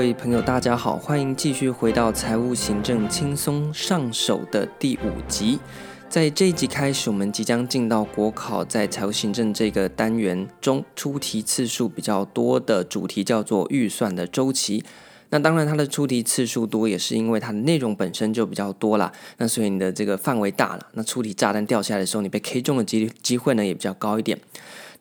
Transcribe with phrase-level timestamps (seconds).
[0.00, 5.58] 各位朋友，大家好，欢迎继续回到财务行政轻松上手的第五集。
[6.08, 14.82] 在这一集开始，我们即将进到国考在财务行政这个单元中出题次数比较多的主题，叫做预算的周期。
[15.28, 19.12] 那当然，它的出题次数多，也是因为它的内容本身就比较多啦。
[19.36, 24.40] 那所以你的这个范围大了，那出题炸弹掉下来的时候，你被 K 中的机机会呢也比较高一点。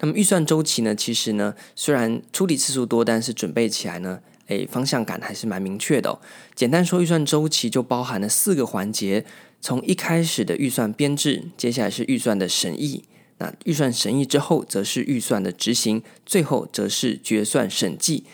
[0.02, 4.20] 那么预算周期呢，其实呢，虽然出题次数多，但是准备起来呢。
[4.50, 6.20] 诶，方向感还是蛮明确的。
[6.54, 9.26] 简单说，预算周期就包含了四个环节，
[9.62, 13.06] 从一开始的预算编制，接下来是预算的审议，
[13.38, 18.26] 那预算审议之后，则是预算的执行，最后则是决算审计。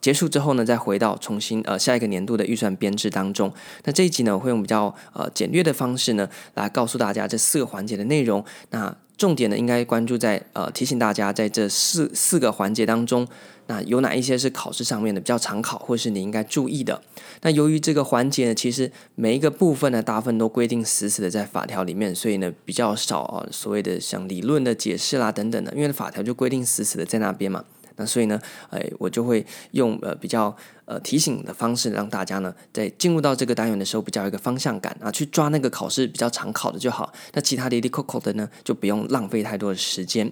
[0.00, 3.52] 结束之后呢，再回到重新呃下一个年度的预算编制当中。
[3.84, 8.42] 那这一集呢，我会用比较呃简略的方式呢，来告诉大家这四个环节的内容。
[8.70, 13.26] 那重点呢，应该关注在呃提醒大家，在这四四个环节当中，
[13.68, 17.00] 那有哪一些是考试上面的比较常考，或是你应该注意的。
[17.42, 27.64] 那由于这个环节呢，其实每一个部分呢，大部分都规定死死的在法条里面，所以呢比较少啊所谓的像理论的解释啦等等的，因为法条就规定死死的在那边嘛。
[27.96, 37.12] 那所以呢，哎，我就会用呃比较呃提醒的方式，让大家呢在进入到这个单元的时候，比较有一个方向感啊，去抓那个考试比较常考的就好。
[37.32, 40.30] 那其他的 l i c o c o 的呢，就不用浪费太多的时间。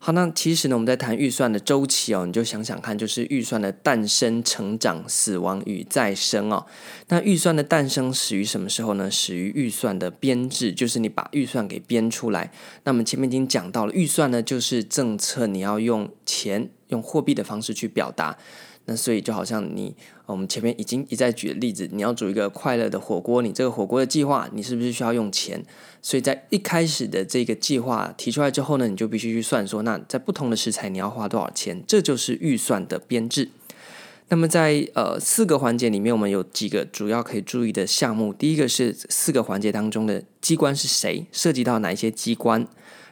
[0.00, 6.64] 好，那其实呢，我们在谈预算的周期哦，你就想想看，就是预算的诞生、成长、死亡与再生哦。
[7.08, 9.10] 那预算的诞生始于什么时候呢？
[9.10, 12.52] 始于预算的编制，就是你把预算给编出来。
[12.84, 18.38] 那我们前面已经讲到了，预算呢就是政策，你要用钱、用货币的方式去表达。
[18.88, 19.94] 那所以就好像你，
[20.24, 25.62] 我们前面已经一再举的例子，你要煮一个快乐的火锅，你这个火锅的计划，你是不是需要用钱？
[26.00, 31.84] 所以在一开始的这个计划提出来之后呢，你就必须去算说，那在不同的食材你要花多少钱？
[31.86, 33.50] 这就是预算的编制。
[34.30, 38.32] 那么在呃四个环节里面，我们有几个主要可以注意的项目。
[38.32, 42.66] 第一个是四个环节当中的机关是谁，涉及到哪一些机关？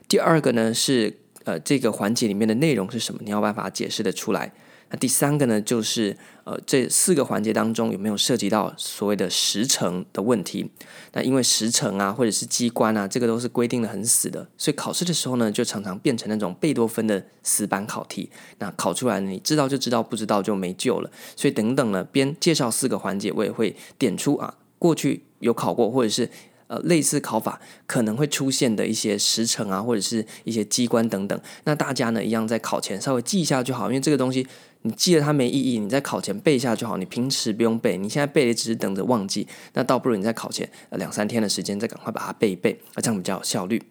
[0.09, 3.21] 第二个呢是呃这个环节里面的内容是什么？
[3.25, 4.53] 你要办法解释得出来。
[4.91, 10.71] 那第三个呢，就是呃，这四个环节当中有没有涉及到所谓的时程的问题？
[11.13, 18.31] 那因为时程啊，或者是机关啊，这个都是规定的很死的，所以考试的时候呢，就常常变成那种贝多芬的死板考题。
[18.59, 21.11] 那考出来，你知道就知道，不知道就没救了。
[21.35, 26.31] 所以等等呢，边介绍四个环节，我也会点出啊，过去有考过，或者是。
[26.69, 34.45] 呃，类似考法可能会出现的一些时程啊，或者是一些机关等等，那大家呢一样在考前稍微记一下就好，因为这个东西
[34.87, 43.83] 你记得它没意义，你在考前背一下就好，你平时不用背，你现在背也只是等着忘记，那倒不如你在考前两三天的时间再赶快把它背一背，啊，这样比较有效率。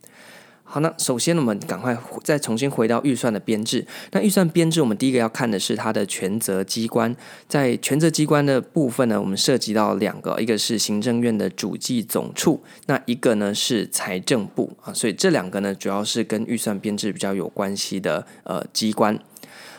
[0.68, 3.86] 好，那首先我们赶快再重新回到预算的编制。
[4.12, 7.16] 那预算编制，我们第一个要看的是它的权责机关。
[7.48, 14.92] 在权责机关的部分呢，我们涉及到两个，一个是行政院的主计总处，那一个呢是财政部啊。
[14.92, 19.20] 所以这两个呢，主要是跟预算编制比较有关系的呃机关。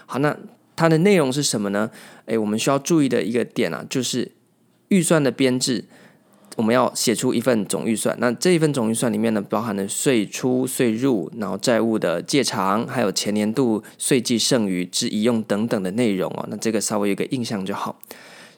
[0.07, 0.37] 好，那
[0.77, 1.91] 它的内容是什么呢？
[2.27, 4.31] 诶，我们需要注意的一个点啊，就是
[4.89, 5.87] 预算的编制。
[6.57, 16.47] 我们要写出一份总预算，那这一份总预算里面呢，包含了税出、税入，然后债务的借偿，还有前年度岁季剩余之一用等等的内容哦。
[16.49, 17.99] 那这个稍微有个印象就好。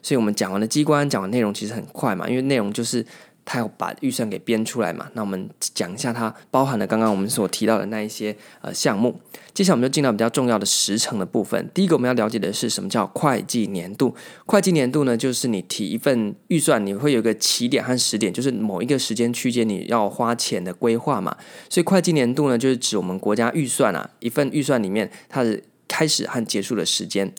[0.01, 3.05] 所以我们讲完了机关，讲完内容其实很快嘛，因为内容就是。
[3.51, 5.09] 他要把预算给编出来嘛？
[5.15, 9.19] 那我们讲一下它包含了刚刚我们所提到的那一些呃项目。
[9.55, 11.67] 接下来我们就进到比较重要的时程的部分。
[11.73, 14.15] 第一个我们要了解的是什么叫会计年度？
[14.45, 21.35] 会计年度呢，就是你提一份预算，你会有一个起点和时点，就是某一个时间区间你要花钱的规划嘛。
[21.67, 27.33] 所以会计年度呢，就是指我们国家预算啊，一份预算里面它的开始和结束的时间。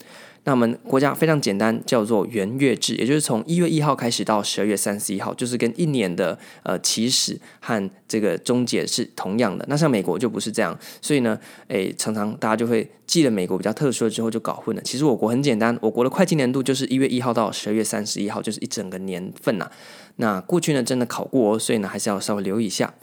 [0.44, 9.64] 那我们国家非常简单，叫做元月制，也就是从一月一号开始到十二月三十一号，就是跟一年的呃起始和这个终结是同样的。
[9.68, 11.38] 那像美国就不是这样，所以呢，
[11.68, 14.80] 诶，常常大家就会记了美国比较特殊的之后就搞混了。
[14.82, 19.72] 其实我国很简单，我国的会计年度就是一月一号到十二月三十一号，就是一整个年份呐、啊。
[20.16, 22.94] 那过去呢真的考过，所以呢还是要稍微留意一下。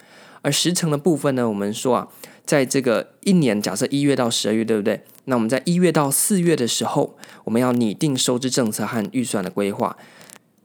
[0.41, 2.07] 而时程的部分呢，我们说啊，
[2.47, 5.03] 在这个一年，假设一月到十二月，对不对？
[5.25, 9.97] 那我们在一月到四月的时候，我们要拟定收支政策和预算的规划。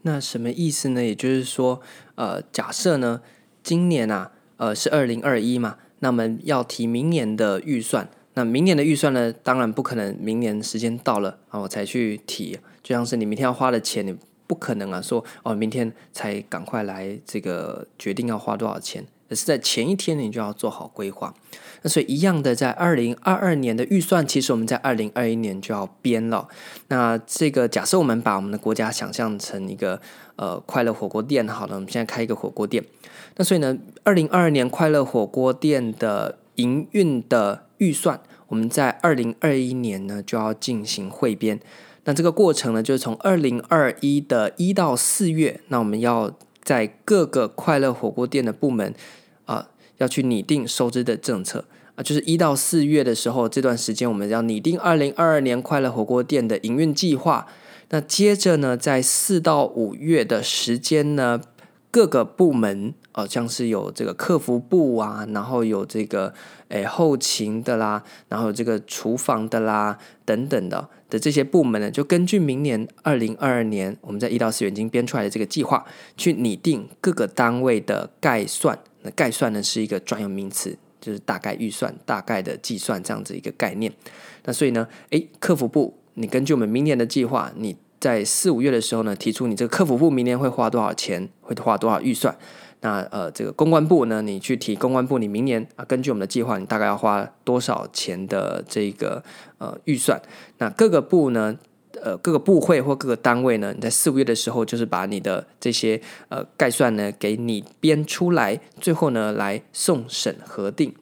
[0.02, 1.04] 那什么意思呢？
[1.04, 1.80] 也就是说，
[2.14, 3.20] 呃，假设呢，
[3.64, 8.08] 今年啊，呃，是二零二一嘛，那我们要提明年的预算。
[8.34, 12.58] 那明年的预算呢，当然不可能明年时间到了啊，我才去提。
[12.82, 19.04] 就像是你明天要花的钱，你不可能啊，说哦，明天才赶快来这个决定要花多少钱。
[19.34, 21.34] 是在前一天你就要做好规划。
[21.82, 26.46] 那所以一样的，在二零二二年的预算，其实我们在二零二一年就要编了。
[26.88, 30.00] 那这个假设我们把我们的国家想象成一个
[30.36, 32.84] 呃快乐火锅店，好了，我们现在开一个火锅店。
[33.36, 41.58] 那所以呢，二零二二年快乐火锅店的营运的预算，我们在二零二一年呢就要进行汇编。
[42.04, 46.32] 那这个过程呢，就是从二零二一的一到四月，那我们要
[46.62, 48.94] 在各个快乐火锅店的部门、
[50.02, 51.64] 要去拟定收支的政策
[51.94, 57.46] 啊，就是一到四月的时候，这段时间我们要拟定二零二二年快乐火锅店的营运计划。
[57.90, 61.40] 那接着呢，在四到五月的时间呢，
[61.90, 62.94] 各个部门。
[63.14, 66.32] 哦，像是有这个客服部啊，然后有这个
[66.68, 75.84] 诶后勤的啦，然后有这个厨房的啦等等的的这些部门呢，就根据明年二零二二年我们在一到四月已经编出来的这个计划，
[76.16, 78.78] 去拟定各个单位的概算。
[79.02, 83.92] 那概算呢是一个专有名词，就是大概预算、大概的计算这样子一个概念。
[84.44, 92.36] 那所以呢，诶，客服部，你根据我们明年的计划，你在四五月的时候呢，提出你这个客服部明年会花多少钱，会花多少预算。
[92.80, 99.22] 那呃，这个公关部呢，你去提公关部，你明年啊，根据我们的计划，你大概要花多少钱的这个
[99.58, 100.20] 呃预算？
[100.58, 101.56] 那各个部呢，
[102.04, 110.94] 呃，各个部会或各个单位呢，你在四五月的时候，就是把你的这些呃概算呢，给你编出来，最后呢来送审核定。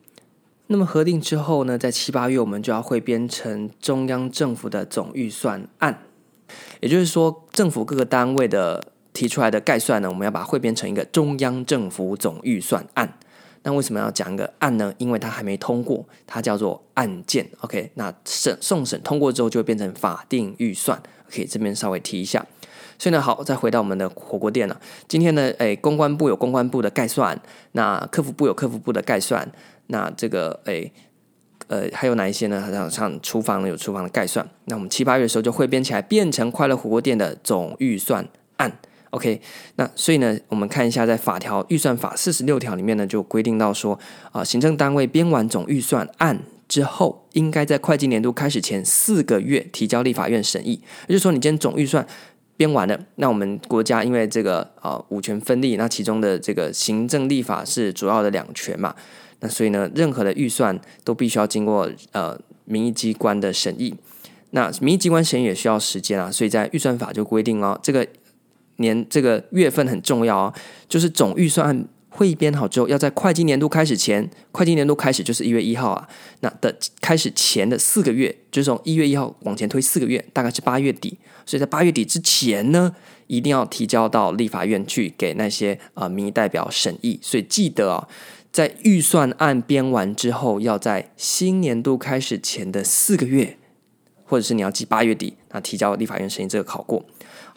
[0.67, 6.03] 那么核定之后呢，在七八月我们就要汇编成中央政府的总预算案，
[6.81, 8.93] 也就是说，政府各个单位的。
[9.13, 13.19] 提出来的概算呢，我们要把它汇编成一个中央政府总预算案。
[13.63, 14.93] 那为什么要讲一个案呢？
[14.99, 17.47] 因为它还没通过，它叫做案件。
[17.61, 21.01] OK，那审送审通过之后，就会变成法定预算。
[21.29, 22.47] OK，这边稍微提一下。
[22.99, 24.81] 所以呢，好，再回到我们的火锅店了。
[25.09, 27.41] 今天呢，诶，公关部有公关部的概算，
[27.73, 29.51] 那客服部有客服部的概算，
[29.87, 30.93] 那这个诶，
[31.69, 32.67] 呃，还有哪一些呢？
[32.71, 34.47] 像像厨房有厨房的概算。
[34.67, 38.27] 那我们七八月的时候就汇编起来，变成快乐火锅店的总预算
[38.57, 38.79] 案。
[39.11, 39.41] OK，
[39.75, 43.99] 那所以呢，我们看一下，在法条预算法四十六条里面呢，就规定到说，
[44.31, 50.81] 啊、行政单位编完总预算案之后，应该在会计年度开始前四个月提交立法院审议。
[51.09, 52.07] 也就是说，你今天总预算
[52.57, 58.95] 编完了，那我们国家因为这个啊、五权分立，那其中的这个行政立法是主要的两权嘛，
[59.41, 63.93] 那所以呢，任何的预算都必须要经过呃民意机关的审议。
[64.53, 68.07] 那民意机关审议也需要时间啊，所以在预算法就规定哦，这个。
[68.81, 70.55] 年这个月份很重要哦，
[70.89, 76.09] 就是总预算案汇编好之后，要在会计年度开始前，会计年度开始就是一月一号啊，
[76.41, 81.17] 那的开始前的四个月，就是从一月一号往前推四个月，大概是八月底，
[81.47, 82.95] 所以在八月底之前呢，
[83.29, 87.19] 一定要提交到立法院去给那些啊、民意代表审议。
[87.23, 88.09] 所以记得哦，
[88.51, 93.57] 在预算案编完之后，要在新年度开始前的四个月，
[94.25, 97.05] 或者是你要记八月底，那提交立法院审议这个考过。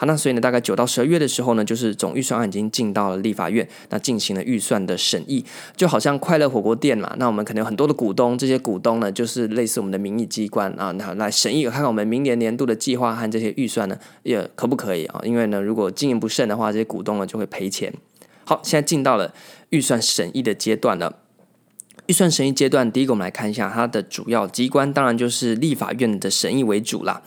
[0.05, 5.43] 那所以呢，大概九到十二月的时候呢，就是总预算案已经进到了立法院，那进行了预算的审议，
[5.75, 15.21] 就好像快乐火锅店嘛，那我们可能有很多的股东，这些股东呢，就是类似我们的民意机关啊，那来审议看看我们明年年度的计划和这些预算呢，也可不可以啊？
[15.23, 17.93] 因为呢，如果经营不慎的话，这些股东呢就会赔钱。
[18.45, 19.33] 好，现在进到了
[19.69, 21.19] 预算审议的阶段了。
[22.07, 27.21] 预算审议阶段，第一个我们来看一下它的主要机关，当然就是立法院的审议为主啦。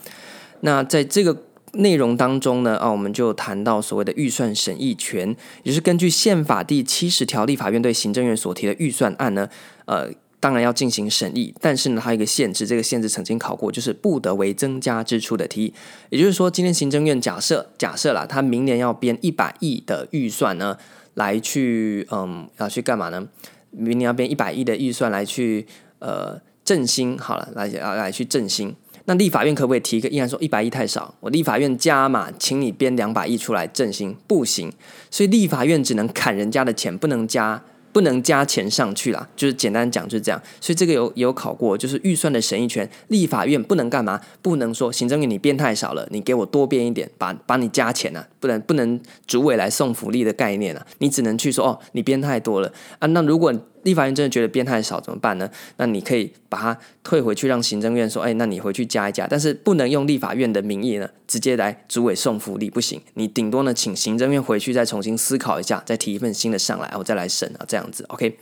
[0.61, 1.35] 那在这个
[1.73, 9.49] 内容当中呢，啊，我们就谈到所谓的预算审议权，也是根据宪法第七十条，立法院对行政院所提的预算案呢，
[9.85, 10.09] 呃，
[10.39, 15.73] 当然要进行审议，但是呢，它有一个限制，这个限制曾经考过，就是不得为增加支出的提议。
[16.09, 20.77] 也就是说，今天行政院假设假设了，他明年要编一百亿的预算呢，
[21.15, 23.27] 来去嗯，要去干嘛呢？
[23.71, 25.67] 明年要编一百亿的预算来去
[25.99, 28.75] 呃振兴，好了，来来来去振兴。
[29.09, 31.15] 那立法院可不可以提一个议案说一百亿太少？
[31.21, 34.69] 我立法院加码，请你编两百亿出来振兴，不行。
[35.09, 37.63] 所以立法院只能砍人家的钱，不能加，
[37.97, 39.27] 不能加钱上去啦。
[39.35, 40.39] 就是简单讲就是这样。
[40.61, 44.21] 所以这个有有考过，就是预算的审议权，立法院不能干嘛？
[44.43, 50.85] 不能说行政院你编太少了，你给我多编一点，把把你加钱啊，不能不能主委来送福利的概念啊。
[50.99, 53.07] 你只能去说哦，你编太多了啊。
[53.07, 53.51] 那如果
[53.83, 55.49] 立法院真的觉得编太少怎么办呢？
[55.77, 63.01] 那你可以把它退回去，让行政院说：“哎，那你回去加一加。”但是不能用立法院的名义呢，直接来主委送福利，不行。
[63.13, 68.03] 你顶多呢，请行政院回去再重新思考一下，再提一份新的上来，我再来审啊，这样样子。
[68.09, 68.37] OK，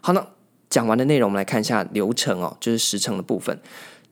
[0.00, 0.26] 好，那
[0.68, 3.56] 讲完的内容，我们来看一下流程哦，就是时程的部分。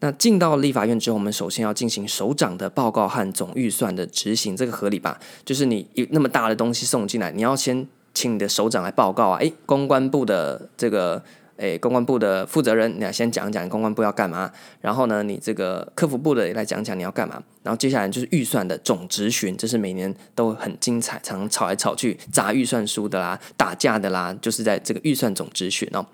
[0.01, 5.19] 那进到立法院之后，我们首先要进行首长的报告和总预算的执行，这个合理吧？
[5.45, 7.87] 就是你有那么大的东西送进来，你要先。
[8.15, 11.23] 请你的首长来报告啊，诶，公关部的这个。
[11.59, 14.51] 诶，公关部的负责人，你要先讲讲公关部要干嘛，
[14.81, 26.07] 然后呢，你这个客服部的也来讲讲你要干嘛，然后接下来就是预算的总执询，这是每年都很精彩，常吵来吵去砸预算书的啦，打架的啦，就是在这个预算总执询哦。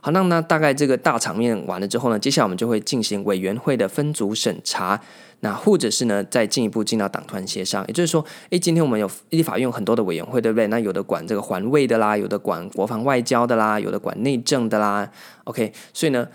[0.00, 5.00] 好，那那大概这个大场面完了之后呢，接下来我们就会进行委员会的分组审查。
[5.40, 10.66] 那或者是呢，再进一步进到党团协商，也就是说，诶，今天我们有立法院有很多的委员会，对不对？
[10.66, 15.08] 那有的管这个环卫的啦，有的管国防外交的啦，有的管内政的啦。
[15.44, 16.26] OK，所以呢，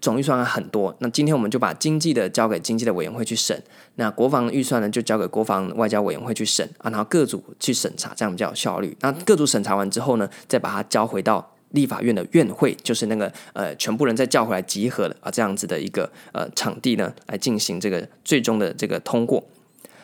[0.00, 0.94] 总预算很多。
[0.98, 3.62] 那今天我们就把经济的交给经济的委员会去审，
[3.94, 8.96] 那国防预算呢就交给国防外交委员会去审啊，然后各组去审查，这样比较有效率。
[9.00, 11.54] 那各组审查完之后呢，再把它交回到。
[11.70, 19.44] 立法院的院会就是那个呃，全部人再叫回来集合的啊，这样子的一个呃场地呢，来进行这个最终的这个通过。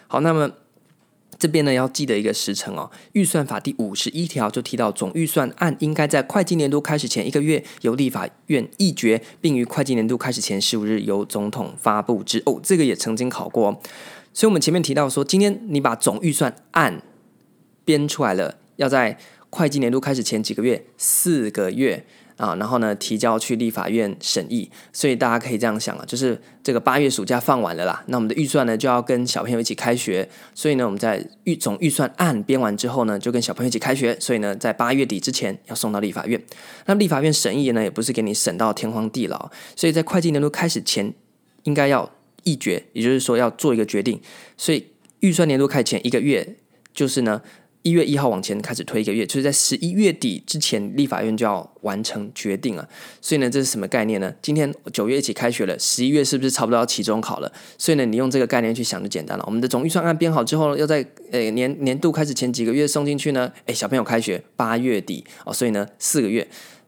[0.07, 0.49] 好，那么
[1.39, 12.41] 这边呢要记得一个时程哦，预算法第五十一条就提到，总预算案应该在会计年度开始前一个月由立法院议决，并于会计年度开始前十五日由总统发布之。
[12.47, 13.79] 哦，这个也曾经考过，哦
[14.33, 17.03] 所以我们前面提到说，今天你把总预算案
[17.85, 19.19] 编出来了，要在。
[19.51, 22.05] 会计年度开始前几个月，四个月
[22.37, 36.39] 啊，然后呢提交去立法院审议，所以大家可以这样想啊，就是这个八月暑假放完了啦，那我们的预算呢就要跟小朋友一起开学，所以呢我们在预总预算案编完之后呢，就跟小朋友一起开学，所以呢在八月底之前要送到立法院，
[36.85, 41.15] 那立法院审议呢也不是给你审到天荒地老，所以在会计年度开始前
[41.63, 42.11] 应该要
[42.43, 44.21] 议决，也就是说要做一个决定，
[44.59, 44.89] 所以
[45.21, 46.57] 预算年度开前一个月
[46.93, 47.41] 就是呢。
[47.87, 52.89] 一月一号往前开始推一个月，就是在十一月底之前，立法院就要完成决定了。
[53.21, 54.35] 所以呢，这是什么概念呢？
[54.43, 57.53] 今天九月一起开学了，十一月是不是差不多要期中考了？
[57.79, 59.45] 所以呢，你用这个概念去想就简单了。
[59.47, 63.53] 我们的总预算案编好之后，要在诶年年度开始前几个月送进去呢？
[63.67, 66.45] 诶，小朋友开学八月底哦，所以呢四个月。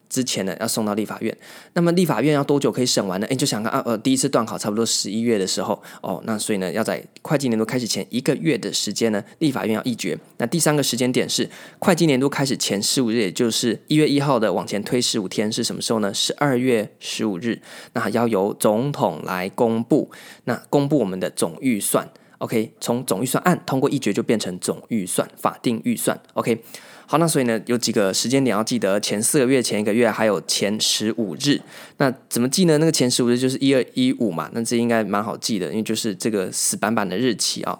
[0.08, 1.36] 之前呢，要送到立法院，
[1.74, 3.26] 那么立法院要多久可以审完呢？
[3.26, 10.18] 诶，就想看啊，呃，第一次段考差不多十一月的时候，哦，那所以呢，要在会计年度开始前一个月的时间呢，立法院要议决。
[10.38, 11.48] 那第三个时间点是
[11.78, 16.12] 会计年度开始前十五日，也就是一月一号的往前推十五天是什么时候呢？
[16.14, 17.60] 十二月十五日，
[17.92, 20.10] 那要由总统来公布，
[20.44, 22.08] 那公布我们的总预算。
[22.38, 26.18] OK，从总预算案通过议决就变成总预算，法定预算。
[26.34, 26.62] OK。
[27.10, 31.58] 好，那所以呢，有几个时间点要记得，前四个月、前一个月，还有前十五日。
[31.96, 32.76] 那怎么记呢？
[32.76, 37.78] 那个前十五日就是一二一五嘛，那这应该蛮好记的，因为就是这个死板板的日期啊。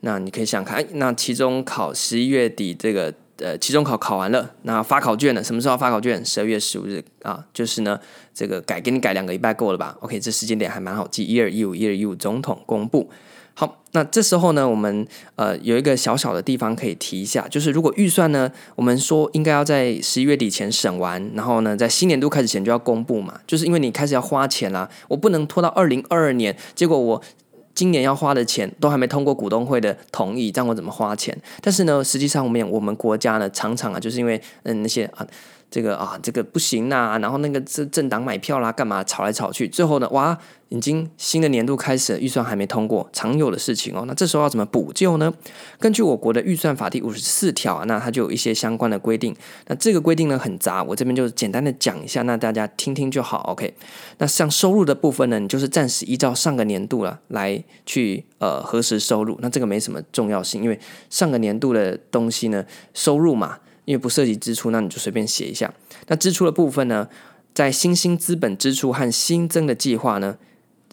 [0.00, 6.22] 那你可以想看，那期中考十一月底，这个呃，期中考考完了，那发考卷了，什么时候发考卷？
[6.22, 7.98] 十二月十五日啊，就是呢，
[8.34, 13.08] 这个改给你改两个礼拜够了吧？OK，这时间点还蛮好记，一二一五，一二一五，总统公布。
[13.58, 27.22] 好，那这时候呢，我们呃有一个小小的地方可以提一下，就是如果预算呢，我们说应该要在十一月底前审完，然后呢，在新年度开始前就要公布嘛，就是因为你开始要花钱啦，我不能拖到二零二二年，结果我
[27.74, 31.34] 今年要花的钱都还没通过股东会的同意，让我怎么花钱？
[31.62, 35.26] 但是呢，实际上我们我们国家呢，常常啊，就是因为嗯那些啊。
[35.70, 40.36] 这个啊，这个不行呐、然后那个政政党买票啦，干嘛吵来吵去，最后呢，哇，
[40.68, 44.04] 已经新的年度开始了，预算还没通过，常有的事情哦。
[44.06, 45.32] 那这时候要怎么补救呢？
[45.78, 49.34] 根据我国的预算法第五十四条啊，那它就有一些相关的规定。
[49.66, 53.38] 那这个规定呢很杂，我这边就简单的讲一下，那大家听听就好。
[53.50, 53.74] OK，
[54.18, 60.78] 那像收入的部分呢，你就是暂时依照上个年度了来去呃核实收入，那这个没什么重要性，因为
[61.10, 63.58] 上个年度的东西呢，收入嘛。
[63.86, 65.72] 因为不涉及支出，那你就随便写一下。
[66.08, 67.08] 那支出的部分呢，
[67.54, 70.36] 在新兴资本支出和新增的计划呢，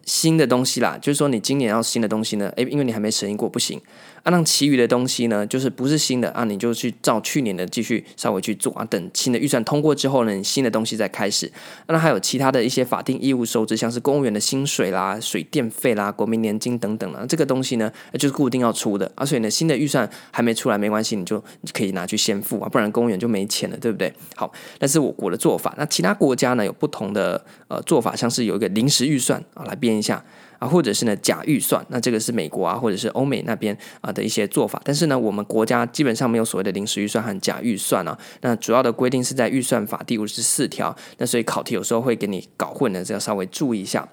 [0.05, 3.81] 新的东西啦，就是说你今年要新的东西呢，诶，因为你还没审议过，不行。
[4.23, 8.85] 啊，那其余的东西呢，就是不是新的啊，你就去照去年的继续稍微去做啊。
[8.85, 11.51] 等新的预算通过之后呢，你新的东西再开始。
[11.87, 19.11] 那还有其他的一些法定义务收支，像是公务员的薪水啦、水电费啦、国民年金等等啊，这个东西呢，就是固定要出的。
[19.15, 24.13] 啊，所以呢，新的预算还没出来没关系，你就可以拿去先付啊，不然公务员就没钱了，对不对？
[24.37, 24.49] 好，
[24.79, 25.75] 那是我国的做法。
[25.77, 30.23] 那其他国家呢，有不同的呃做法，像是有一个临时预算啊，来编一下。
[30.65, 34.81] 或者是呢假预算，那这个是美国啊，或者是欧美那边啊的一些做法。
[34.83, 38.17] 但是呢，我们国家基本上没有所谓的临时预算和假预算啊。
[38.41, 40.95] 那主要的规定是在预算法第五十四条。
[41.17, 44.07] 那所以考题有时候会给你搞混的，这要稍微注意一下。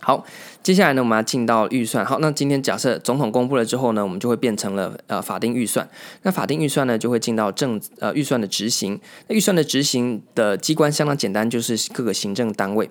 [0.00, 0.24] 好，
[0.62, 2.06] 接下来呢，我们要进到预算。
[2.06, 5.86] 好，那今天假设总统公布了之后呢，我们就会变成了呃法定预算。
[6.22, 8.98] 那法定预算呢，就会进到政呃预算的执行。
[9.26, 12.88] 那预算的执行的机关相当简单，就是各个行政单位。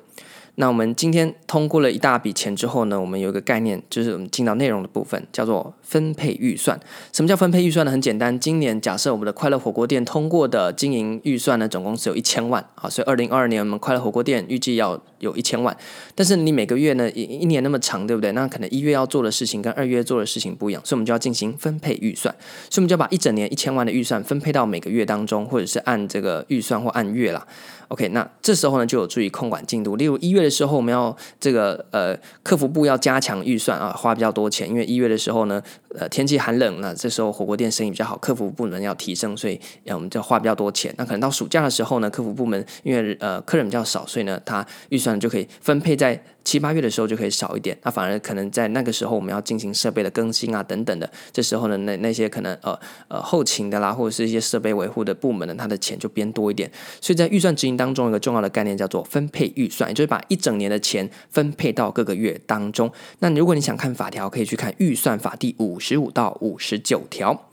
[0.60, 6.80] 那我们今天通过了一大笔钱之后呢，我们有一个概念，就是我们进到内容的部分，叫做分配预算。
[7.14, 7.92] 什么叫分配预算呢？
[7.92, 15.76] 很简单，今年假设我们的快乐火锅店通过的经营预算呢，总共是有一千万啊，所以二零二二年我们快乐火锅店预计要有一千万。
[16.16, 18.32] 但是你每个月呢，一一年那么长，对不对？
[18.32, 22.34] 那可能一月要做的事情跟二月做的事情不一样，所以我们就要进行分配预算。
[22.70, 27.46] 所以我们就要把一整年一千万的预算分配到每个月当中，或者是按这个预算或按月啦。
[27.90, 29.96] OK，那这时候呢，就有助于控管进度。
[29.96, 35.64] 例如一月的时候，我们要这个呃客服部要加强预算啊，花比较多钱，因为一月的时候呢，
[35.98, 40.94] 呃天气寒冷，那这时候火锅店生意比较好，客服部门要提升，所以呃我们就花比较多钱。
[40.98, 46.20] 那可能到暑假的时候呢，客服部门因为呃客人比较少，所以呢，他预算就可以分配在。
[46.44, 56.72] 七八月的时候就可以少一点，那反而可能在那个时候我们要进行设备的更新啊等等的，这时候呢，那那些可能呃呃后勤的啦，或者是一些设备维护的部门呢，它的钱就变多一点。
[57.02, 62.90] 所以在预算执行当中，一个重要的概念叫做分配预算，也就是把一整年的钱分配到各个月当中。
[63.20, 67.50] 那如果你想看法条，可以去看预算法第五十五到五十九条。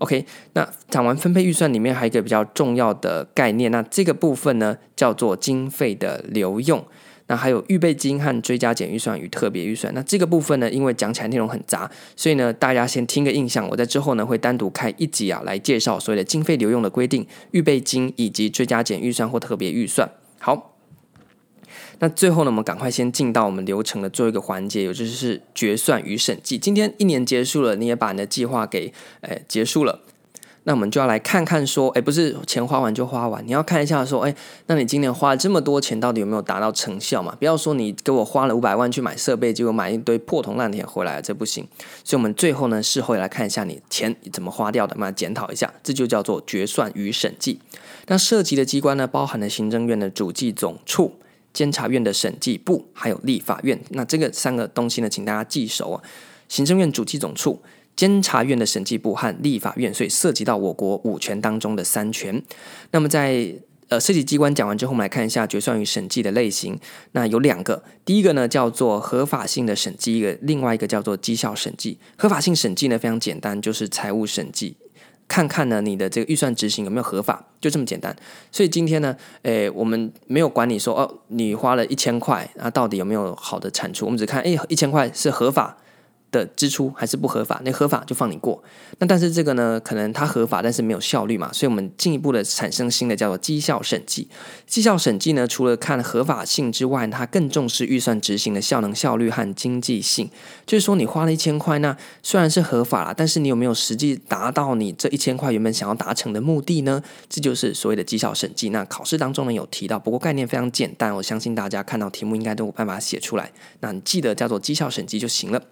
[0.00, 6.84] OK，那讲完分配预算里面还有一个比较重要的概念，那这个部分呢叫做经费的流用。
[7.26, 9.94] 那还有预备金和追加减预算与特别预算。
[9.94, 13.68] 那这个部分呢，因为讲起来内容很杂，所以呢，大家先听个印象。
[13.68, 20.10] 我在之后呢，会单独开一集啊，来介绍所谓的经费流用的规定、预备金以及追加减预算或特别预算。
[20.40, 20.69] 好，
[22.00, 26.58] 那最后呢，我们赶快先进到我们流程的最后一个环节，也就是决算与审计。
[26.58, 30.00] 今天一年结束了，你也把你的计划给诶结束了。
[30.64, 34.34] 那我们就要来看看说，哎，不是钱花完就花完，你要看一下说，哎，
[34.66, 37.34] 那你今年花了这么多钱，到底有没有达到成效嘛？
[37.38, 41.66] 不要说你给我花了五百万去买设备，结果买一堆破铜烂铁回来，这不行。
[42.04, 47.60] 所以，我们最后呢，事后也来看一下你钱怎么花掉的，嘛，检讨一下，这就叫做决算与审计。
[48.08, 51.14] 那涉及的机关呢，包含了行政院的主计总处、
[51.52, 53.80] 监察院的审计部，还有立法院。
[53.90, 56.02] 那这个三个东西呢，请大家记熟啊，
[56.48, 57.62] 行政院主计总处。
[57.96, 62.42] 监察院的审计部和立法院，所以涉及到我国五权当中的三权。
[62.92, 63.54] 那么在
[63.88, 66.78] 呃，涉及机关讲完之后，我们来看一下决算与审计的类型。
[67.12, 71.98] 那有两个，第一个呢叫做合法性的审计，一个另外一个叫做绩效审计。
[72.16, 74.76] 合法性审计呢非常简单，就是财务审计，
[75.30, 78.14] 看看呢你的这个预算执行有没有合法，就这么简单。
[78.50, 84.06] 所以今天呢，诶，我们没有管你说哦，你花了一千块，啊，到底有没有好的产出？
[84.06, 85.76] 我们只看，诶，一千块是合法。
[86.30, 88.62] 的支出还是不合法，那合法就放你过。
[88.98, 94.28] 那但是这个呢，可能它合法，但是没有效率嘛，所以我们进一步的产生新的叫做绩效审计。
[94.66, 100.30] 绩效审计呢，除了看合法性之外，它更重视预算执行的效能、效率和经济性。
[100.66, 107.02] 就是说，你花了一千块，那虽然是合法啦，但是你有没有实际达到你这一千块原本想要达成的目的呢？
[107.28, 108.70] 这就是所谓的绩效审计。
[108.70, 113.50] 那考试当中呢有提到，不过概念非常简单，我相信大家看到题目应该都有办法写出来。
[113.80, 115.62] 那你记得叫做绩效审计就行了。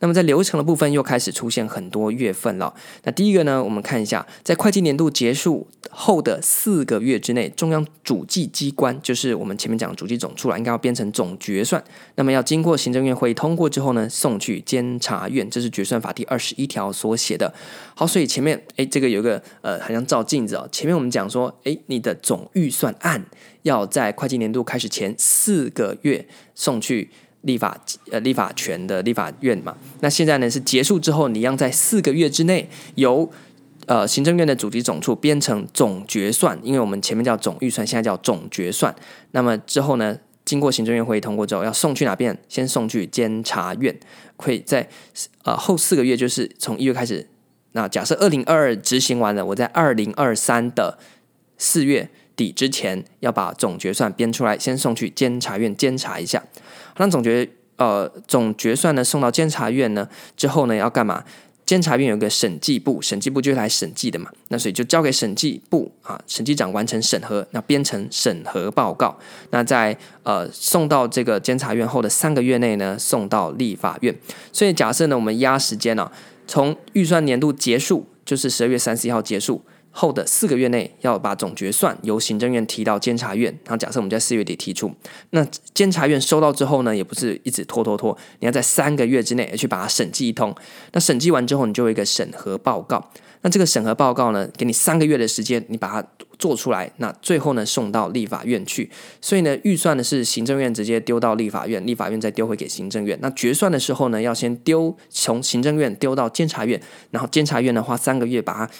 [0.00, 2.72] 那么在流程的部分又开始出现很多月份了。
[3.02, 11.82] 那第一个呢，我们看一下，在会计年度结束后的四个月之内，中央主计机关就是我们前面讲的主计总处了，应该要编成总决算。
[12.14, 17.52] 那么要经过行政院会议通过之后呢，送去监察院，这是决算法第二十一条所写的。
[17.96, 20.68] 好，所以前面哎，这个有个呃，好像照镜子哦。
[20.70, 23.26] 前面我们讲说，哎，你的总预算案
[23.62, 27.10] 要在会计年度开始前四个月送去。
[27.42, 27.78] 立法
[28.10, 33.30] 呃，立法权的立法院嘛，那现在呢是结束之后，你要在四个月之内由
[33.86, 38.94] 呃行政院的主计总处编成总决算，因为我们前面叫总预算，现在叫总决算。
[39.30, 42.36] 那么之后呢，经过行政院会议通过之后，要送去哪边？
[42.48, 43.98] 先送去监察院，
[44.36, 44.88] 会在
[45.44, 47.28] 呃后四个月，就是从一月开始。
[47.72, 50.98] 那假设二零二二执行完了，我在二零二三的
[51.56, 56.40] 四月底之前要把总决算编出来，先送去监察院监察一下。
[56.96, 61.24] 那总决呃总决算呢送到监察院呢之后呢要干嘛？
[61.66, 64.30] 监察院有个审计部，审计部就是来审计的嘛。
[64.48, 69.18] 那所以就交给审计部啊，审计长完成审核，那编成审核报告。
[69.50, 74.16] 那在呃送到这个监察院后的三个月内呢，送到立法院。
[74.50, 76.12] 所以假设呢我们压时间呢、啊，
[76.46, 79.62] 从预算年度结束就是十二月三十一号结束。
[79.90, 84.92] 后的四个月内要把总决算由行政院提到监察院，然后假设我们在四月底提出，
[85.30, 90.54] 那监察院收到之后呢，也不是一直拖拖拖，你要在三个月之内去把它审计一通。
[90.92, 93.10] 那审计完之后，你就有一个审核报告。
[93.40, 96.08] 那这个审核报告呢，给你三个月的时间，你把它
[96.40, 96.90] 做出来。
[96.96, 98.90] 那最后呢，送到立法院去。
[99.20, 103.16] 所以呢，预算呢是行政院直接丢到立法院，立法院再丢回给行政院。
[103.22, 106.80] 那决算的时候呢，要先丢从行政院丢到监察院，
[107.12, 108.70] 然后监察院呢花三个月把它。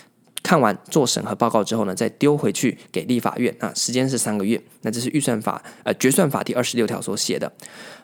[0.42, 4.60] 看完做审核报告之后呢，再丢回去给立法院啊，时间是三个月。
[4.82, 7.52] 那这是预算法呃决算法第二十六条所写的。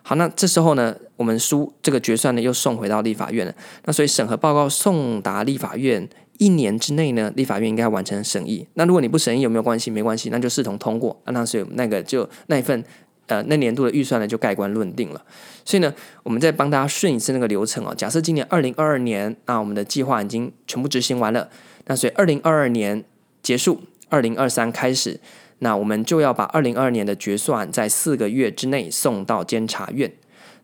[0.02, 3.54] 好，那这时候呢，我们书这个决算呢又送回到立法院了。
[3.84, 6.06] 那所以审核报告送达立法院
[6.38, 8.66] 一年之内呢，立法院应该完成审议。
[8.74, 9.90] 那如果你不审议有没有关系？
[9.90, 11.18] 没关系，那就视同通过。
[11.26, 12.84] 那所以那个就那一份
[13.28, 15.22] 呃那年度的预算呢就盖棺论定了。
[15.64, 17.94] 所以呢，我们再帮大家顺一次那个流程哦。
[17.94, 21.48] 假设今年二零二二年，那我们的计划已经全部执行完了。
[21.86, 23.04] 那所以二零二二年
[23.42, 25.20] 结束，二零二三开始，
[25.58, 30.10] 那我们就要把二零二二年的决算在四个月之内送到监察院。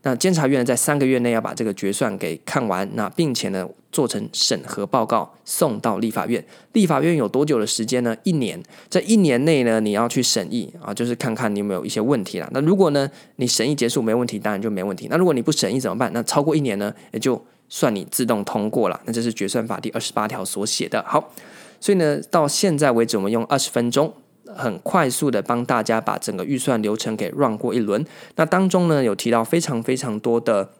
[0.02, 6.42] 那监察院在三个月内要把这个决算给看完，那并且呢做成审核报告送到立法院。
[6.72, 8.16] 立法院有多久的时间呢？
[8.22, 8.58] 一年。
[8.88, 12.48] 在一年内呢，你要去审议啊，就是看看你有没有一些问题啦。
[12.52, 15.06] 那如果呢你审议结束没问题，当然就没问题。
[15.10, 16.10] 那如果你不审议怎么办？
[16.14, 17.44] 那超过一年呢，也就。
[17.70, 21.02] 算你自动通过了，那这是决算法第二十八条所写的。
[21.06, 21.32] 好，
[21.80, 24.12] 所以呢，到现在为止，我们用二十分钟，
[24.56, 28.04] 很快速的帮大家把整个预算流程给 run 过一轮。
[28.34, 30.72] 那当中呢，有提到非常非常多的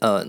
[0.00, 0.26] 呃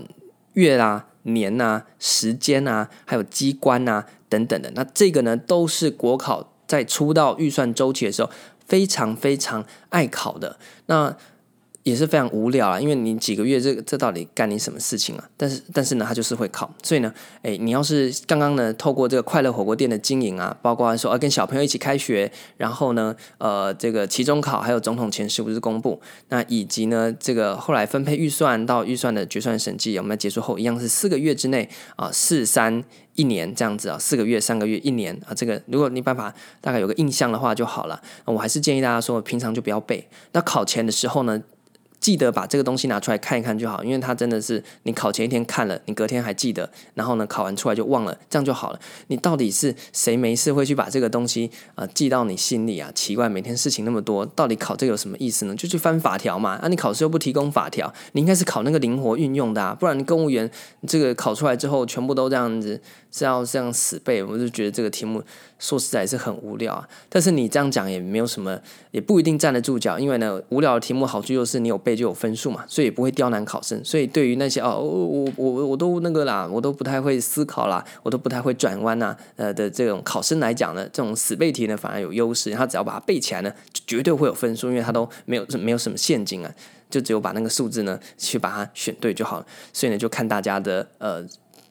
[0.52, 4.70] 月啊、年啊、时间啊，还有机关啊等等的。
[4.74, 8.30] 那这个呢，都是国考在出到预算周期的时候
[8.66, 10.58] 非常非常爱考的。
[10.86, 11.16] 那
[11.82, 15.28] 也是非常无聊啊，因为你几个月这这到底干你什么事情啊？
[15.36, 38.00] 但是但是呢，他就是会考，所以呢，诶，你要是刚刚呢透过这个快乐火锅店的经营啊，包括说啊跟小朋友一起开学，然后呢，呃，这个期中考还有总统前十五日公布，那以及呢这个后来分配预算到预算的决算审计，我们结束后一样是四个月之内啊，四三一年这样子啊，四个月、三个月、一年啊，这个如果你办法大概有个印象的话就好了。
[38.24, 41.40] 我还是建议大家说，平常就不要背，那考前的时候呢，
[42.02, 48.80] 记得把这个东西拿出来看一看就好，因为它真的是你考前一天看了，你隔天还记得，然后呢考完出来就忘了，这样就好了。
[49.06, 52.90] 你到底是谁没事会去把这个东西啊、记到你心里啊？
[52.92, 55.54] 奇怪，每天事情那么多，到底考这个有什么意思呢？
[55.54, 56.56] 就去翻法条嘛。
[56.56, 60.50] 啊，你考试又不提供法条，你应该是考那个灵活运用的啊，不然你公务员
[60.88, 62.80] 这个考出来之后全部都这样子
[63.12, 65.22] 是要这样死背，我就觉得这个题目。
[65.58, 68.58] 说实在是很无聊啊，但是你这样讲也没有什么，
[68.90, 73.82] 也不一定站得住脚，因为呢，无聊的题目好处就是你有背就有分数嘛，所以也不会刁难考生。
[73.84, 86.54] 所以对于那些哦，我我我我都那个啦，我都不太会思考啦，我都不太会转弯呐，呃的这种考生来讲呢，这种死背题呢反而有优势，他只要把它背起来呢，就绝对会有分数，因为他都没有没有什么陷阱啊，
[86.90, 89.46] 就只有把那个数字呢去把它选对就好了。
[89.72, 91.24] 所以呢，就看大家的呃。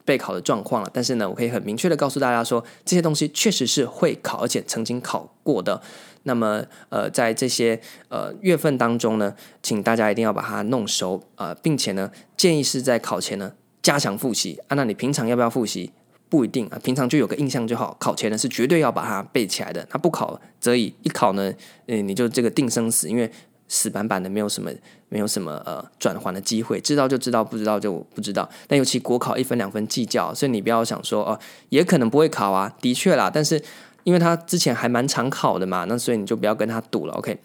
[0.04, 5.80] 备考的状况了，但是呢，我可以很明确的告诉大家说，这些东西确实是会考，而且曾经考过的。
[6.24, 14.74] 那么，呃，在这些呃月份当中呢，请大家一定要把它弄熟啊，呃，并且呢，建议是在考前呢加强复习啊。
[14.74, 15.92] 那你平常要不要复习？
[16.28, 17.96] 不一定啊，平常就有个印象就好。
[18.00, 19.86] 考前呢是绝对要把它背起来的。
[19.92, 21.52] 那不考则已，一考呢，
[21.86, 23.30] 嗯，你就这个定生死，因为。
[23.68, 24.70] 死板板的，没有什么，
[25.08, 28.46] 没有什么呃转换的机会，知道就知道，不知道就不知道。
[28.68, 33.30] 但尤其国考一分两分计较，所以你不要想说哦，也可能不会考啊，的确啦。
[33.32, 33.62] 但是
[34.04, 37.38] 因为他之前还蛮常考的嘛，那所以你就不要跟他赌了，OK。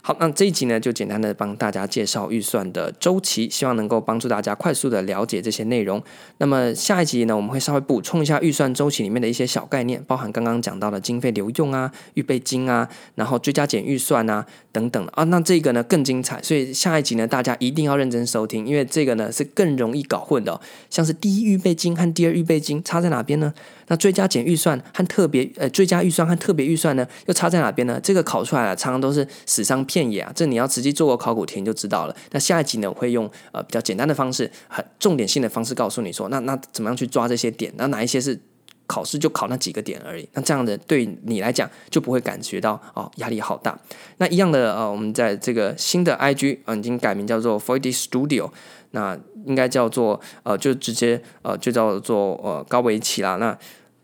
[0.00, 6.02] 好，那这一集呢，就简单的帮大家介绍预算的周期，希望能够帮助大家快速的了解这些内容。
[6.38, 15.24] 那么下一集呢，我们会稍微补充一下预算周期里面的一些小概念，包含刚刚讲到的经费流用啊、预备金啊，然后追加减预算啊等等啊。
[15.24, 20.60] 那这个呢更精彩，所以下一集呢，大家一定要认真收听，因为这个呢是更容易搞混的哦。
[20.88, 23.52] 像是第一预备金和第二预备金差在哪边呢？
[23.90, 27.98] 那追加减预算和特别呃追加预算和特别预算呢，又差在哪边呢？
[28.02, 30.30] 这个考出来了，常常都是死伤片野啊！
[30.32, 32.14] 这你要实际做过考古题就知道了。
[32.30, 37.72] 那下一集呢，我会用呃比较简单的方式，很重点性的方式告诉你说，那那怎么样去抓这些点？
[37.76, 38.38] 那哪一些是
[38.86, 40.28] 考试就考那几个点而已？
[40.34, 43.76] 那这样的对你来讲就不会感觉到哦压力好大。
[44.18, 48.50] 那一样的呃，我们在这个新的 IG 呃已经改名叫做 foid Studio，
[48.92, 53.36] 那应该叫做呃就直接呃就叫做呃高维奇啦。
[53.36, 53.58] 那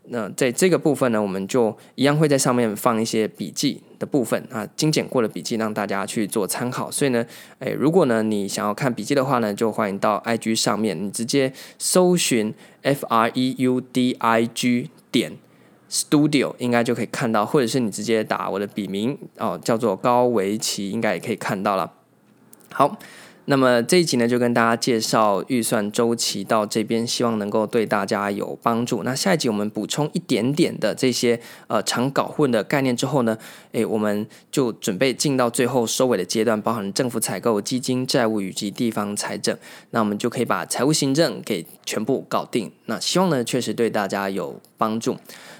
[0.09, 6.91] 那在这个部分呢，我们就一样会在上面放一些笔记的部分啊，精简过的笔记让大家去做参考。
[6.91, 7.25] 所以呢，
[7.59, 15.33] 诶，如果呢你想要看笔记的话呢，就欢迎到 IG 上面，你直接搜寻 F R E U D I G 点
[15.89, 21.91] Studio 应该就可以看到，或者是你直接打我的笔名哦，叫做高维奇，应该也可以看到了。
[22.71, 22.97] 好。
[23.47, 29.03] 那么这一集呢，就跟大家介绍预算周期到这边，希望能够对大家有帮助。
[29.03, 33.37] 那下一集我们补充一点点的这些呃常搞混的概念之后呢，
[33.73, 39.55] 诶，我们就准备进到最后收尾的阶段，包含政府采购、基金债务以及地方财政。
[39.91, 42.71] 那我们就可以把财务行政给全部搞定。
[42.87, 45.15] 那希望呢，确实对大家有帮助。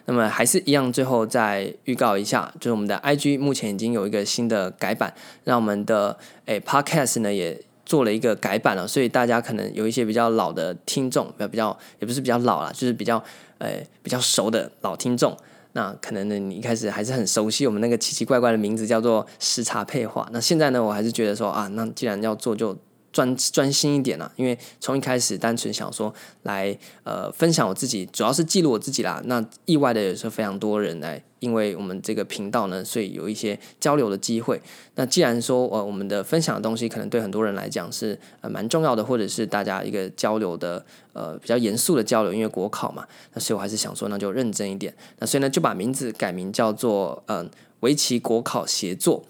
[0.08, 13.24] 那么还是一样，最后再预告一下，就是我们的 IG 目前已经有一个新的改版，让我们的诶 Podcast 呢也做了一个改版了，所以大家可能有一些比较老的听众，比较也不是比较老了，就是比较
[13.60, 15.38] 呃比较熟的老听众。
[15.74, 20.28] 那可能呢，你一开始还是很熟悉我们那个奇奇怪怪的名字，叫做时差配话。
[20.32, 22.76] 那现在呢，我还是觉得说啊，那既然要做，就
[23.15, 24.30] 专专心一点啦。
[24.36, 29.21] 因为从一开始单纯想说来呃分享我自己，主要是记录我自己啦。
[29.25, 31.23] 那意外的也是非常多人来。
[31.41, 34.60] 因为我们这个频道呢，所以有一些交流的机会。
[34.95, 44.91] 那既然说呃，我们的分享的东西可能对很多人来讲是呃蛮重要的，或者是大家一个交流的呃比较严肃的交流，因为国考嘛，那所以我还是想说，那就认真一点。
[45.19, 47.47] 那所以呢，就把名字改名叫做嗯
[47.82, 49.23] 围棋国考协作。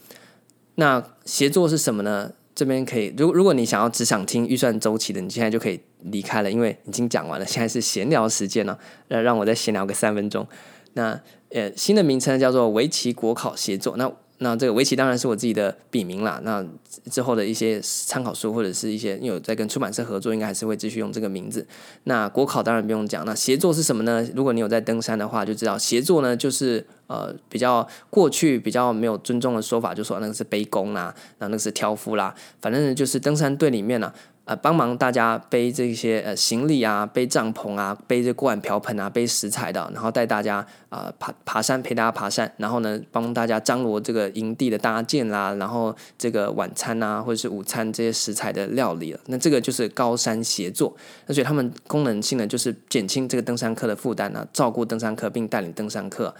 [0.75, 2.31] 那协作是什么呢？
[2.55, 7.45] 这边可以，如如果你想要只想听预算周期的，你现在就可以离开了，因为已经讲完了。
[7.45, 10.47] 现在是闲聊时间了，让让我再闲聊个三分钟。
[10.93, 13.97] 那呃，新的名称叫做围棋国考协作。
[13.97, 16.39] 那那这个围棋当然是我自己的笔名啦。
[16.43, 16.65] 那
[17.09, 21.65] 之后的一些参考书或者是一些有在跟出版社合作，应该还是会继续用这个名字。
[22.03, 23.25] 那国考当然不用讲。
[23.25, 24.27] 那协作是什么呢？
[24.35, 34.13] 如果你有在登山的话，就知道协作呢就是呃比较过去比较没有尊重的说法，就说那个是背弓啦，那那个是挑夫啦，反正就是登山队里面呢、
[34.45, 49.19] 呃，帮忙大家背这些呃行李啊，背帐篷啊，背这锅碗瓢盆啊，背食材的，然后带大家啊、爬爬山，陪大家爬山，然后呢，帮大家张罗这个营地的搭建啦，然后这个晚餐啊，或者是午餐这些食材的料理了。
[49.25, 56.31] 那这个就是高山协作，而且他们功能性呢，就是减轻这个登山客的负担啊，照顾登山客并带领登山客。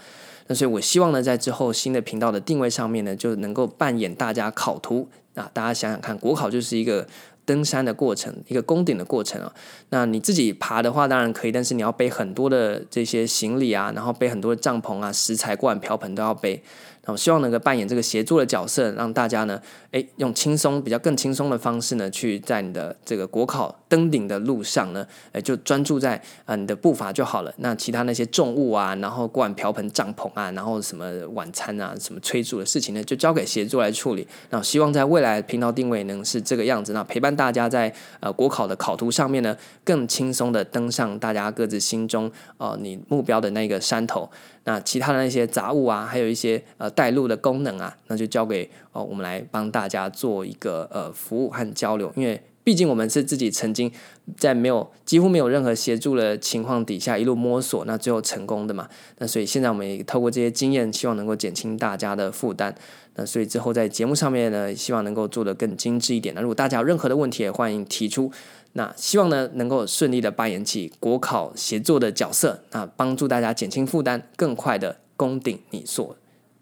[0.46, 7.04] 那所以我希望呢，在之后新的频道的定位上面呢，就能够扮演大家考图啊，大家想想看，国考就是一个。
[7.46, 9.50] 登山的过程，一个攻顶的过程啊。
[9.88, 16.62] 那你自己爬的话，当然可以，但是你要背很多的这些行李啊，然后背很多的帐篷啊、食材、锅碗瓢盆都要背。
[17.06, 19.60] 那希望能够扮演这个协作的角色，让大家呢，
[19.92, 27.54] 诶，用轻松、比较更轻松的方式呢，去在你的这个国考登顶的路上呢，诶，就专注在啊你的步伐就好了。
[27.58, 34.26] 那其他那些重物啊，然后锅碗瓢盆、帐篷啊，然后什么晚餐啊、什么催促的事情呢，就交给协作来处理。
[34.50, 44.28] 那希望在未来频道定位能是这个样子，那陪伴大家在呃国考的考图上面呢，更轻松的登上大家各自心中呃你目标的那个山头。
[44.66, 53.88] 那其他的那些杂物啊，还有一些呃带路的功能啊，那就交给哦我们来帮大家做一个呃服务和交流，因为毕竟我们是自己曾经
[54.36, 58.88] 在没有几乎没有任何协助的情况底下一路摸索，那最后成功的嘛。
[59.18, 62.74] 那所以现在我们也透过这些经验，希望能够减轻大家的负担。
[63.14, 66.34] 那所以之后在节目上面呢，希望能够做得更精致一点。
[66.34, 68.32] 那如果大家有任何的问题，也欢迎提出。
[68.76, 76.14] 那希望呢，能够顺利的扮演起国考协作的角色，那帮助大家减轻负担，更快的攻顶你所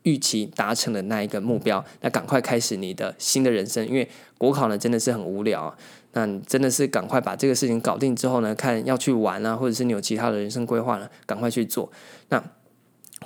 [0.05, 1.85] 预期达成的那一个目标。
[2.03, 5.77] 那赶快开始你的新的人生，因为国考呢真的是很无聊。
[6.13, 11.91] 那真的是赶快把这个事情搞定之后呢，看要去玩啊，或者是你有其他的人生规划呢，赶快去做。
[12.29, 12.41] 那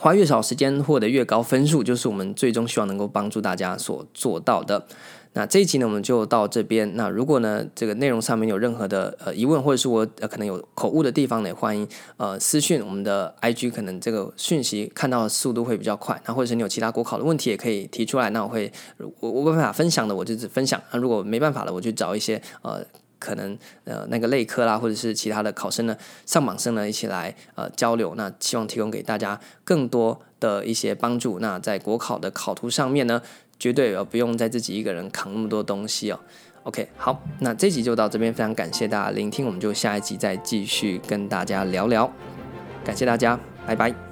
[0.00, 4.86] 花越少时间获得越高分数，就是我们最终希望能够帮助大家所做到的。
[5.34, 6.96] 那这一集呢，我们就到这边。
[6.96, 11.86] 那如果呢，这个内容上面有任何的呃疑问，或者是我呃可能有口误的地方呢，欢迎
[12.16, 16.20] 呃私讯我们的 IG，可能这个讯息看到的速度会比较快。
[16.26, 18.30] 那或者是你有其他国考的问题，也可以提出来。
[18.30, 18.72] 那我会
[19.20, 20.82] 我我没办法分享的，我就只分享。
[20.92, 22.84] 那如果没办法了，我就找一些呃
[23.18, 28.14] 可能呃那个类科啦，或者是其他的考生呢，上榜生呢一起来呃交流。
[28.16, 31.38] 那希望提供给大家更多的一些帮助。
[31.40, 33.20] 那在国考的考图上面呢，
[33.58, 36.20] 绝对不用再自己一个人扛那么多东西哦。
[36.64, 42.10] OK，好，那这集就到这边，非常感谢大家聆听，我们就下一集再继续跟大家聊聊。
[42.84, 44.07] 感谢大家，拜拜。